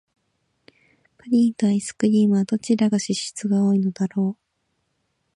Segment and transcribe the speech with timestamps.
[1.19, 4.41] プリンとアイスクリームは、どちらが脂質が多いのだろう。